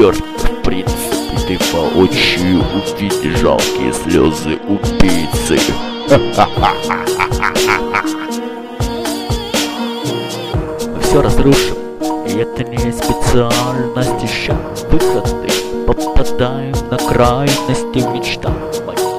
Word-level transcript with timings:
Черт, 0.00 0.18
в 0.18 0.62
принципе, 0.62 1.36
ты 1.46 1.58
воочию 1.74 2.64
увидишь 2.74 3.38
жалкие 3.38 3.92
слезы 3.92 4.58
убийцы. 4.66 5.58
Все 11.02 11.20
разрушим, 11.20 11.76
и 12.26 12.30
это 12.38 12.64
не 12.64 12.78
специальность 12.90 14.24
ища 14.24 14.56
выходы. 14.90 15.50
Попадаем 15.86 16.74
на 16.90 16.96
крайности 16.96 17.98
моих. 18.86 19.10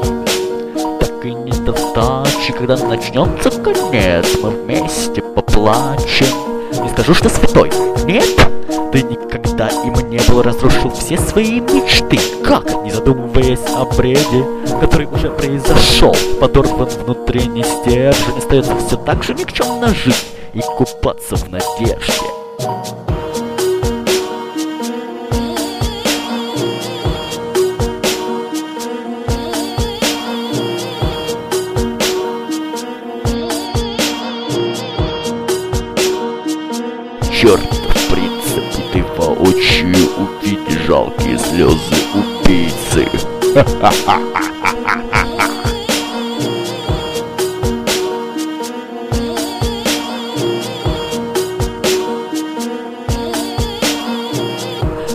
Так 1.00 1.24
и 1.24 1.32
недостачи, 1.32 2.54
когда 2.54 2.76
начнется 2.78 3.52
конец, 3.52 4.36
мы 4.42 4.50
вместе 4.50 5.22
поплачем. 5.22 6.26
Не 6.82 6.90
скажу, 6.90 7.14
что 7.14 7.30
святой, 7.30 7.70
нет, 8.08 8.26
ты 8.92 9.04
никогда 9.04 9.70
им 9.70 9.94
не 10.10 10.20
был, 10.28 10.42
разрушил 10.42 10.90
все 10.92 11.18
свои 11.18 11.62
мечты. 11.62 12.20
Как, 12.44 12.84
не 12.84 12.92
задумываясь 12.92 13.60
о 13.76 13.86
бреде, 13.86 14.46
который 14.82 15.08
уже 15.08 15.30
произошел, 15.30 16.16
подорван 16.40 16.90
внутренний 16.90 17.64
стержень, 17.64 18.38
остается 18.38 18.76
все 18.78 18.98
так 18.98 19.24
же 19.24 19.34
никчемно 19.34 19.94
жить 19.94 20.26
и 20.54 20.60
купаться 20.60 21.38
в 21.38 21.50
надежде. 21.50 22.26
Черт, 37.32 37.81
жалкие 40.92 41.38
слезы 41.38 41.78
убийцы. 42.14 43.08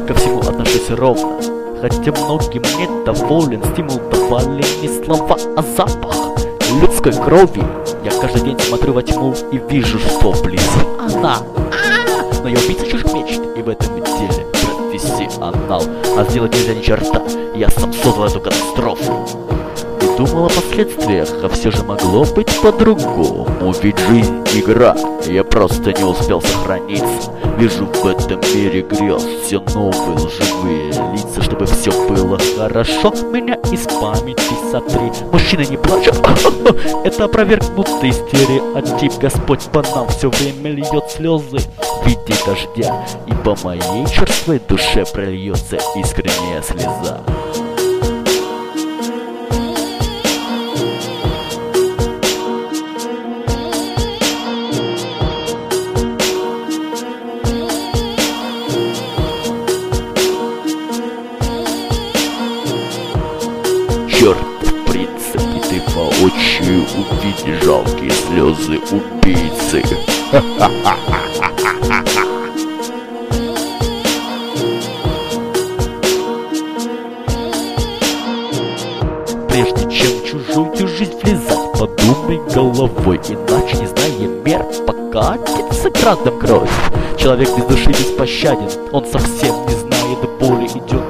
Ко 0.08 0.14
всему 0.14 0.41
отношусь 0.41 0.88
ровно, 0.88 1.36
хотя 1.82 2.10
многим 2.10 2.62
недоволен, 2.62 3.62
стимул 3.74 4.00
давали 4.10 4.64
не 4.80 5.04
слова, 5.04 5.36
а 5.58 5.62
запах 5.77 6.38
людской 6.80 7.12
крови. 7.12 7.62
Я 8.02 8.19
каждый 8.19 8.41
день 8.44 8.58
смотрю 8.60 8.94
во 8.94 9.02
тьму 9.02 9.34
и 9.52 9.60
вижу, 9.70 9.98
что 9.98 10.32
вблизи 10.32 10.80
она. 10.98 11.34
А-а-а! 11.34 12.42
Но 12.42 12.48
я 12.48 12.58
убийца 12.58 12.86
чужих 12.86 13.12
мечт, 13.12 13.42
и 13.58 13.60
в 13.60 13.69
этом 13.69 14.02
деле 14.02 14.56
профессионал. 14.98 15.83
А 16.16 16.25
сделать 16.25 16.55
нельзя 16.55 16.75
ни 16.75 16.83
черта, 16.83 17.22
я 17.55 17.69
сам 17.70 17.92
создал 17.92 18.27
эту 18.27 18.41
катастрофу. 18.41 19.27
Думал 20.17 20.47
о 20.47 20.48
последствиях, 20.48 21.28
а 21.42 21.48
все 21.50 21.70
же 21.70 21.83
могло 21.84 22.25
быть 22.25 22.61
по-другому. 22.62 23.75
Ведь 23.83 23.98
жизнь 23.98 24.42
игра, 24.55 24.97
я 25.27 25.45
просто 25.45 25.92
не 25.92 26.05
успел 26.05 26.41
сохраниться. 26.41 27.31
Вижу 27.59 27.84
в 27.86 28.06
этом 28.06 28.41
мире 28.55 28.81
грез 28.81 29.22
все 29.44 29.61
новые 29.75 30.17
лживые 30.17 30.89
лица, 31.12 31.42
чтобы 31.42 31.67
все 31.67 31.91
было 32.09 32.39
хорошо. 32.56 33.12
Меня 33.31 33.56
из 33.70 33.87
памяти 33.87 34.55
сотри. 34.70 35.12
Мужчина 35.33 35.62
не 35.62 35.77
плачет, 35.77 36.14
это 37.05 37.25
опровергнутый 37.25 38.12
стереотип. 38.12 39.12
Господь 39.20 39.64
по 39.72 39.83
нам 39.94 40.09
все 40.09 40.31
время 40.31 40.70
льет 40.70 41.11
слезы 41.11 41.59
в 41.59 42.06
виде 42.06 42.34
дождя, 42.47 43.06
и 43.27 43.34
по 43.44 43.55
моей 43.62 44.06
черствой 44.06 44.61
душе 44.67 45.05
прольется 45.12 45.77
искренняя 45.94 46.62
слеза. 46.62 47.20
Черт, 64.26 64.38
в 64.60 64.91
принципе, 64.91 65.60
ты 65.70 65.81
воочию 65.94 66.84
увидишь 66.97 67.62
жалкие 67.62 68.10
слезы 68.10 68.81
убийцы. 68.91 69.84
Прежде 79.48 79.91
чем 79.92 80.25
чужую 80.25 80.88
жизнь 80.88 81.15
влезать, 81.22 81.72
подумай 81.78 82.41
головой, 82.53 83.20
иначе 83.28 83.76
не 83.76 83.86
зная 83.86 84.28
мер, 84.44 84.66
покатится 84.88 85.88
градом 85.91 86.36
кровь. 86.41 86.69
Человек 87.16 87.48
без 87.56 87.65
души 87.66 87.91
беспощаден, 87.91 88.91
он 88.91 89.06
совсем 89.06 89.54
не 89.66 89.75
знает 89.75 90.19
боли, 90.41 90.66
идет 90.66 91.06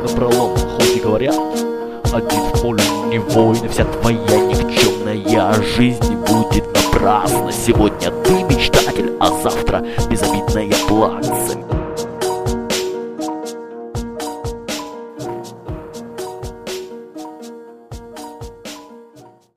один 2.16 2.50
поле 2.62 2.82
не 3.08 3.18
воин, 3.18 3.68
вся 3.68 3.84
твоя 3.84 4.18
никчемная 4.18 5.62
жизнь 5.62 6.14
будет 6.28 6.64
напрасна. 6.74 7.52
Сегодня 7.52 8.10
ты 8.10 8.42
мечтатель, 8.44 9.12
а 9.20 9.28
завтра 9.42 9.84
безобидная 10.08 10.72
плакса. 10.88 11.65